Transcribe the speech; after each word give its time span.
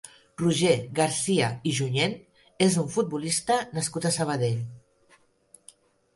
Roger 0.41 0.71
Garcia 0.99 1.49
i 1.71 1.73
Junyent 1.79 2.15
és 2.69 2.79
un 2.85 2.89
futbolista 2.97 3.59
nascut 3.77 4.09
a 4.09 4.15
Sabadell. 4.19 4.61